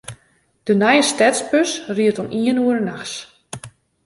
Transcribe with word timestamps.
De 0.65 0.73
nije 0.81 1.03
stedsbus 1.11 1.69
rydt 1.95 2.19
oant 2.21 2.33
iene 2.41 2.61
oere 2.65 2.83
nachts. 2.89 3.15